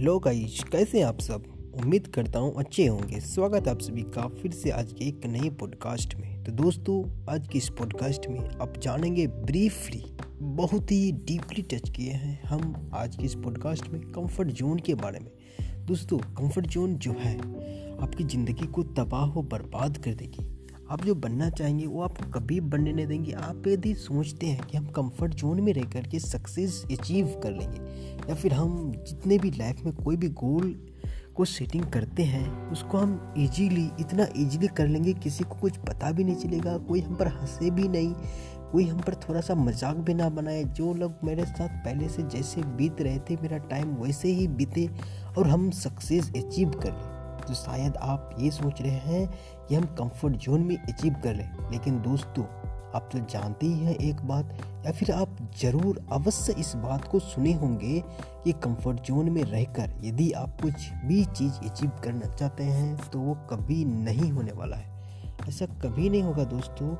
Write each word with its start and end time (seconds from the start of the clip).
Hello 0.00 0.18
guys, 0.18 0.62
कैसे 0.64 0.98
हैं 0.98 1.06
आप 1.06 1.18
सब? 1.20 1.42
उम्मीद 1.82 2.06
करता 2.06 2.38
हूँ 2.38 2.54
अच्छे 2.56 2.86
होंगे। 2.86 3.18
स्वागत 3.20 3.68
आप 3.68 3.80
सभी 3.80 4.02
का 4.02 4.26
फिर 4.28 4.50
से 4.50 4.70
आज 4.70 4.92
के 4.92 5.04
एक 5.04 5.26
नए 5.26 5.50
पॉडकास्ट 5.50 6.14
में। 6.14 6.44
तो 6.44 6.52
दोस्तों, 6.52 7.26
आज 7.32 7.48
की 7.48 7.58
इस 7.58 7.68
पॉडकास्ट 7.68 8.28
में 8.28 8.38
आप 8.38 8.78
जानेंगे 8.78 9.26
ब्रीफली 9.26 10.02
बहुत 10.42 10.90
ही 10.92 11.12
डीपली 11.12 11.62
टच 11.62 11.90
किए 11.90 12.12
हैं 12.12 12.42
हम 12.42 12.90
आज 12.94 13.16
के 13.16 13.24
इस 13.24 13.34
पॉडकास्ट 13.34 13.88
में 13.88 14.00
कंफर्ट 14.02 14.48
जोन 14.48 14.78
के 14.78 14.94
बारे 14.94 15.20
में। 15.20 15.30
दोस्तों 15.86 16.18
कंफर्ट 16.18 16.66
जोन 16.66 16.94
जो 16.94 17.12
है, 17.12 17.36
आपकी 17.98 18.24
ज़िंदगी 18.24 18.66
को 18.66 18.82
तबाह 18.82 19.26
व 19.26 19.42
बर्बाद 19.42 19.98
कर 19.98 20.14
देगी। 20.14 20.46
आप 20.90 21.04
जो 21.04 21.14
बनना 21.14 21.48
चाहेंगे, 21.50 21.86
वो 21.86 22.02
आप 22.02 22.16
कभी 22.34 22.60
बनने 22.60 22.92
नहीं 22.92 23.06
देंगे। 23.06 23.32
आप 23.32 23.66
यदि 23.68 23.94
सोचते 23.94 24.46
हैं 24.46 24.66
कि 24.66 24.76
हम 24.76 24.86
कंफर्ट 24.86 25.34
जोन 25.34 25.60
में 25.60 25.72
रह 25.72 25.84
कर 25.92 26.06
के 26.08 26.18
सक्सेस 26.18 26.82
अचीव 26.90 27.26
कर 27.42 27.50
लेंगे, 27.50 27.80
या 28.28 28.34
फिर 28.34 28.52
हम 28.52 28.92
जितने 29.08 29.38
भी 29.38 29.50
लाइफ 29.50 29.84
में 29.84 29.94
कोई 29.94 30.16
भी 30.16 30.28
गोल 30.28 30.74
को 31.36 31.44
सेटिंग 31.44 31.84
करते 31.84 32.22
हैं, 32.22 32.70
उसको 32.70 32.98
हम 32.98 33.34
इजीली 33.38 33.88
इतना 34.00 34.26
इजीली 34.36 34.68
कर 34.68 34.88
लेंगे, 34.88 35.12
किसी 35.14 35.44
को 35.44 35.54
कुछ 35.54 35.76
पता 35.78 36.10
भी 36.12 36.24
नहीं 36.24 36.36
चलेगा, 36.36 36.76
कोई 36.78 37.00
हम 37.00 37.14
पर 37.14 37.28
हंसे 37.30 37.70
भी 37.70 37.88
नहीं, 37.88 38.14
कोई 38.72 38.84
हम 38.84 39.00
पर 39.00 39.14
थोड़ा 39.22 39.40
सा 39.40 39.54
मज़ाक 39.54 39.96
भी 39.96 40.14
ना 40.14 40.28
बनाए। 40.30 40.64
जो 40.64 40.92
लोग 40.94 41.24
मेरे 41.24 41.44
साथ 41.44 41.78
पहले 41.84 42.08
से 42.08 42.22
जैसे 42.28 42.62
बीत 42.76 43.00
रहे 43.02 43.18
थे, 43.20 43.36
मेरा 43.36 43.58
टाइम 43.70 43.94
वैसे 43.94 44.32
ही 44.32 44.46
बीते, 44.48 44.88
और 45.38 45.48
हम 45.48 45.70
सक्सेस 45.70 46.32
अचीव 46.36 46.70
कर 46.72 46.92
लें। 46.92 47.09
तो 47.40 47.54
शायद 47.54 47.96
आप 47.96 48.34
ये 48.38 48.50
सोच 48.50 48.80
रहे 48.82 48.90
हैं 48.90 49.26
कि 49.68 49.74
हम 49.74 49.84
कंफर्ट 49.98 50.36
जोन 50.36 50.60
में 50.60 50.76
अचीव 50.78 51.14
कर 51.24 51.34
लें 51.34 51.70
लेकिन 51.70 52.00
दोस्तों, 52.02 52.44
आप 52.94 53.08
तो 53.12 53.18
जानते 53.32 53.66
ही 53.66 53.84
हैं 53.84 53.94
एक 53.96 54.20
बात, 54.26 54.52
या 54.86 54.92
फिर 54.92 55.10
आप 55.12 55.36
ज़रूर 55.60 56.00
अवश्य 56.12 56.54
इस 56.58 56.72
बात 56.76 57.06
को 57.08 57.18
सुने 57.18 57.52
होंगे 57.52 58.02
कि 58.44 58.52
कंफर्ट 58.64 59.00
जोन 59.00 59.30
में 59.30 59.42
रहकर 59.42 59.94
यदि 60.04 60.30
आप 60.32 60.60
कुछ 60.62 60.88
भी 61.04 61.24
चीज़ 61.26 61.60
अचीव 61.70 61.90
करना 62.04 62.34
चाहते 62.34 62.64
हैं 62.64 63.10
तो 63.10 63.18
वो 63.18 63.34
कभी 63.50 63.84
नहीं 63.84 64.30
होने 64.32 64.52
वाला 64.52 64.76
है। 64.76 65.38
ऐसा 65.48 65.66
कभी 65.82 66.08
नहीं 66.10 66.22
होगा 66.22 66.44
दोस्तों। 66.46 66.94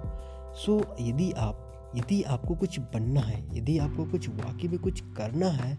सो 0.57 0.79
यदि 1.01 1.31
आप, 1.33 1.93
यदि 1.97 2.23
आपको 2.25 2.55
कुछ 2.55 2.79
बनना 2.95 3.21
है, 3.21 3.43
यदि 3.59 3.79
आपको 3.79 4.05
कुछ 4.05 4.29
वाकई 4.31 4.69
में 4.69 4.79
कुछ 4.79 5.01
करना 5.17 5.49
है 5.51 5.77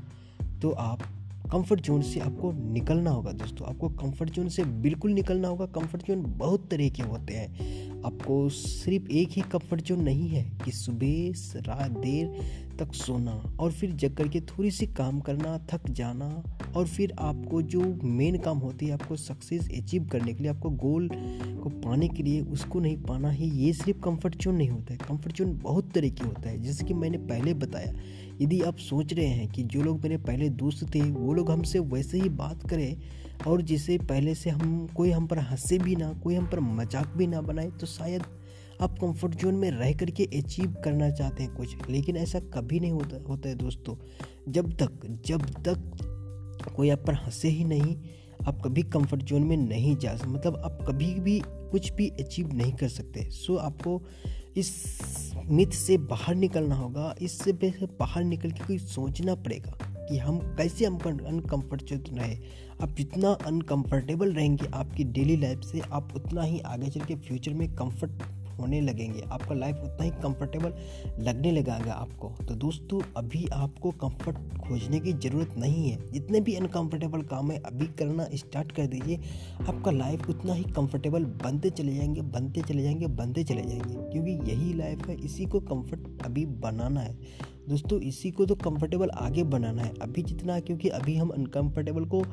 तो 0.62 0.72
आप 0.72 1.00
कंफर्ट 1.52 1.82
जोन 1.82 2.02
से 2.02 2.20
आपको 2.20 2.52
निकलना 2.52 3.10
होगा 3.10 3.32
दोस्तों। 3.32 3.68
आपको 3.68 3.90
कंफर्ट 3.90 4.30
जोन 4.30 4.50
से 4.50 4.64
बिल्कुल 4.64 5.12
निकलना 5.12 5.48
होगा। 5.48 5.66
कंफर्ट 5.66 6.08
जोन 6.08 6.24
बहुत 6.28 6.70
तरह 6.72 6.90
के 6.90 7.04
होते 7.04 7.34
हैं। 7.34 7.48
आपको 8.04 8.50
सिर्फ़ 8.50 9.08
एक 9.12 9.30
ही 9.30 9.42
कंफर्ट 9.42 9.82
जोन 9.82 10.02
नहीं 10.02 10.30
है 10.30 10.52
कि 10.66 10.72
सुबह 10.72 11.32
रात, 11.62 11.92
देर 11.92 12.28
तक 12.82 12.94
सोना 12.94 13.32
और 13.60 13.72
फिर 13.72 13.92
जग 13.92 14.16
करके 14.16 14.42
थोड़ी 14.42 14.72
सी 14.72 14.88
काम 14.88 15.20
करना, 15.20 15.58
थक 15.72 15.90
जाना 15.90 16.44
और 16.76 16.88
फिर 16.88 17.14
आपको 17.20 17.62
जो 17.62 17.82
मेन 18.04 18.38
काम 18.38 18.58
होती 18.58 18.86
है, 18.86 18.94
आपको 18.94 19.16
सक्सेस 19.16 19.70
अचीव 19.78 20.08
करने 20.12 20.34
के 20.34 20.44
लिए, 20.44 20.52
आपको 20.52 20.70
गोल 20.70 21.10
को 21.64 21.70
पाने 21.70 22.08
के 22.08 22.24
लिए 22.24 22.42
उसको 22.42 22.80
नहीं 22.80 22.98
पाना 22.98 23.30
ही, 23.30 23.50
ये 23.58 23.74
सिर्फ़ 23.74 24.00
कंफर्ट 24.00 24.36
जोन 24.36 24.56
नहीं 24.56 24.70
होता 24.70 24.94
है। 24.94 25.00
कंफर्ट 25.00 25.36
जोन 25.36 25.58
बहुत 25.64 25.92
तरह 25.92 26.26
होता 26.26 26.50
है। 26.50 26.62
जैसे 26.62 26.86
कि 26.86 26.94
मैंने 26.94 27.18
पहले 27.18 27.54
बताया, 27.54 27.94
यदि 28.42 28.62
आप 28.62 28.78
सोच 28.78 29.14
रहे 29.14 29.26
हैं 29.26 29.48
कि 29.48 29.64
जो 29.64 29.82
लोग 29.82 30.02
मेरे 30.04 30.18
पहले 30.18 30.50
दोस्त 30.50 30.84
थे, 30.96 31.02
वो 31.02 31.34
लोग 31.34 31.52
हमसे 31.52 31.80
वैसे 31.80 32.22
ही 32.22 32.30
बात 32.30 32.70
करें 32.70 32.98
और 33.48 33.62
जिसे 33.62 33.98
पहले 34.00 34.36
से 34.36 34.50
हम 34.50 34.88
कोई 34.96 35.12
हम 35.12 35.28
पर 35.28 35.40
हंसे 35.40 35.78
भी 35.78 35.96
ना, 35.96 36.12
कोई 36.14 36.36
हम 36.36 36.46
पर 36.46 36.60
मज़ाक 36.60 37.14
भी 37.18 37.28
ना 37.28 37.42
बनाए 37.42 37.70
तो 37.72 37.86
शायद 37.88 38.24
आप 38.82 38.98
कंफर्ट 39.00 39.36
जोन 39.36 39.56
में 39.56 39.70
रह 39.72 39.92
करके 39.94 40.24
अचीव 40.38 40.76
करना 40.84 41.10
चाहते 41.10 41.44
हैं 41.44 41.54
कुछ, 41.56 41.90
लेकिन 41.90 42.18
ऐसा 42.18 42.40
कभी 42.54 42.80
नहीं 42.80 42.92
होता 42.92 43.18
होता 43.28 43.50
है 43.50 43.56
दोस्तों। 43.56 43.96
जब 44.52 44.72
तक 44.78 45.06
जब 45.26 45.46
तक 45.64 46.74
कोई 46.76 46.90
आप 46.90 47.04
पर 47.08 47.14
हंसे 47.16 47.50
ही 47.50 47.64
नहीं, 47.64 47.96
आप 48.48 48.62
कभी 48.66 48.84
कंफर्ट 48.84 49.24
जोन 49.24 49.44
में 49.44 49.56
नहीं 49.58 49.96
जा 49.96 50.16
सकते 50.16 50.30
मतलब 50.30 50.56
आप 50.58 50.80
कभी 50.88 51.14
भी 51.20 51.40
कुछ 51.46 51.92
भी 51.94 52.08
अचीव 52.20 52.54
नहीं 52.54 52.74
कर 52.74 52.90
सकते। 52.90 53.30
सो 53.32 53.56
आपको 53.58 54.02
इस 54.58 54.72
मिथ 55.48 55.72
से 55.74 55.98
बाहर 55.98 56.36
निकलना 56.36 56.76
होगा, 56.76 57.16
इससे 57.22 57.54
बाहर 57.54 58.24
निकल 58.24 58.52
के 58.52 58.66
कोई 58.68 58.78
सोचना 58.78 59.36
पड़ेगा 59.36 59.78
कि 59.82 60.18
हम 60.18 60.40
कैसे 60.58 60.86
अनकम्फर्टेबल 60.86 62.10
रहे। 62.12 62.36
आप 62.82 62.96
जितना 62.98 63.32
अनकम्फर्टेबल 63.46 64.34
रहेंगे 64.34 64.68
आपकी 64.74 65.04
डेली 65.06 65.38
लाइफ 65.38 65.64
से, 65.64 65.80
आप 65.82 66.14
उतना 66.16 66.42
ही 66.42 66.60
आगे 66.60 66.90
चल 66.90 67.02
के 67.02 67.16
फ्यूचर 67.18 67.54
में 67.54 67.68
कंफर्ट 67.76 68.12
होने 68.62 68.82
लगेंगे। 68.82 69.22
आपका 69.22 69.56
लाइफ 69.56 69.76
उतना 69.76 70.04
ही 70.04 70.10
कंफर्टेबल 70.10 70.74
लगने 71.20 71.52
लगेगा 71.52 71.94
आपको। 71.94 72.30
तो 72.30 72.56
दोस्तों, 72.56 73.02
अभी 73.18 73.48
आपको 73.54 73.92
कंफर्ट 73.92 74.38
खोजने 74.38 75.00
की 75.00 75.14
ज़रूरत 75.14 75.56
नहीं 75.58 75.90
है। 75.90 76.12
जितने 76.12 76.42
भी 76.42 76.56
अनकंफर्टेबल 76.56 77.22
काम 77.22 77.52
है, 77.52 77.60
अभी 77.60 77.86
करना 77.86 78.28
स्टार्ट 78.34 78.72
कर 78.72 78.88
दीजिए। 78.88 79.20
आपका 79.70 79.92
लाइफ 79.92 80.30
उतना 80.30 80.54
ही 80.54 80.64
कंफर्टेबल 80.64 81.26
बनते 81.26 81.70
चले 81.70 81.96
जाएँगे, 81.96 82.22
बनते 82.22 82.62
चले 82.62 82.84
जाएँगे, 82.84 83.08
बनते 83.08 83.44
चले 83.44 83.62
जाएँगे। 83.62 84.12
क्योंकि 84.12 84.52
यही 84.52 84.74
लाइफ 84.74 85.08
है, 85.08 85.16
इसी 85.16 85.46
को 85.46 85.60
कंफर्ट 85.60 86.26
अभी 86.26 86.46
बनाना 86.46 87.00
है। 87.00 87.18
दोस्तों, 87.62 88.00
इसी 88.02 88.32
को 88.32 88.46
तो 88.46 88.56
कंफर्टेबल 88.58 89.10
आगे 89.12 89.44
बनाना 89.46 89.82
है। 89.82 89.94
अभी 90.02 90.22
जितना, 90.24 90.60
क्योंकि 90.60 90.90
अभी 90.90 91.16
हम 91.16 91.30
अनकंफर्टेबल 91.30 92.06
को 92.06 92.24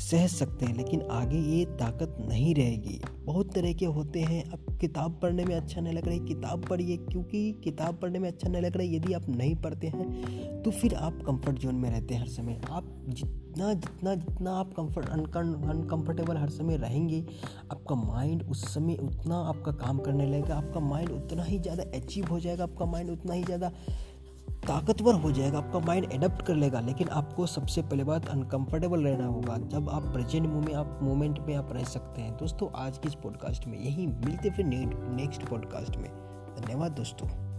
सह 0.00 0.26
सकते 0.26 0.66
हैं, 0.66 0.76
लेकिन 0.76 1.02
आगे 1.12 1.38
ये 1.38 1.64
ताकत 1.78 2.16
नहीं 2.20 2.54
रहेगी। 2.54 3.00
बहुत 3.24 3.52
तरह 3.54 3.72
के 3.72 3.86
होते 3.88 4.20
हैं। 4.22 4.42
अब 4.44 4.76
किताब 4.80 5.18
पढ़ने 5.22 5.44
में 5.44 5.54
अच्छा 5.56 5.80
नहीं 5.80 5.94
लग 5.94 6.06
रहा 6.06 6.14
है। 6.14 6.24
किताब 6.26 6.64
पढ़िए, 6.66 6.96
क्योंकि 6.98 7.50
किताब 7.64 7.98
पढ़ने 8.02 8.18
में 8.18 8.28
अच्छा 8.28 8.48
नहीं 8.48 8.62
लग 8.62 8.76
रहा 8.76 8.86
है। 8.86 8.94
यदि 8.94 9.12
आप 9.12 9.28
नहीं 9.28 9.54
पढ़ते 9.56 9.86
हैं 9.86 10.62
तो 10.62 10.70
फिर 10.72 10.94
आप 10.96 11.18
कंफर्ट 11.26 11.58
जोन 11.58 11.74
में 11.74 11.88
रहते 11.90 12.14
हैं 12.14 12.20
हर 12.20 12.28
समय। 12.28 12.60
आप 12.70 12.84
जितना 13.08 13.72
जितना 13.74 14.14
जितना 14.14 14.52
आप 14.52 14.72
कंफर्ट 14.76 15.08
अनकंफर्टेबल 15.08 16.36
हर 16.36 16.48
समय 16.50 16.76
रहेंगे, 16.76 17.24
आपका 17.72 17.94
माइंड 17.96 18.42
उस 18.44 18.64
समय 18.74 18.96
उतना 18.96 19.36
आपका 19.48 19.72
काम 19.78 19.98
करने 19.98 20.26
लगेगा। 20.26 20.54
आपका 20.56 20.80
माइंड 20.82 21.10
उतना 21.12 21.44
ही 21.44 21.58
ज़्यादा 21.58 21.84
अचीव 21.96 22.26
हो 22.26 22.40
जाएगा। 22.40 22.64
आपका 22.64 22.86
माइंड 22.86 23.10
उतना 23.10 23.34
ही 23.34 23.42
ज़्यादा 23.44 23.72
ताकतवर 24.64 25.14
हो 25.14 25.32
जाएगा, 25.32 25.58
आपका 25.58 25.78
माइंड 25.78 26.12
एडप्ट 26.12 26.42
कर 26.42 26.54
लेगा, 26.54 26.80
लेकिन 26.80 27.08
आपको 27.08 27.46
सबसे 27.46 27.82
पहले 27.82 28.04
बात 28.04 28.26
अनकंफर्टेबल 28.26 29.04
रहना 29.04 29.26
होगा। 29.26 29.58
जब 29.58 29.88
आप 29.88 30.02
प्रेजेंट 30.02 30.46
में 30.46 30.74
आप 30.74 31.00
मोमेंट 31.02 31.38
में 31.38 31.54
आप 31.54 31.72
रह 31.72 31.84
सकते 31.84 32.22
हैं। 32.22 32.36
दोस्तों, 32.36 32.68
आज 32.76 32.98
की 32.98 33.08
इस 33.08 33.14
पॉडकास्ट 33.14 33.66
में 33.66 33.78
यही, 33.78 34.06
मिलते 34.06 34.50
फिर 34.50 34.64
नेक्स्ट 34.64 35.44
पॉडकास्ट 35.44 35.96
में। 35.96 36.10
धन्यवाद 36.60 36.92
दोस्तों। 36.92 37.53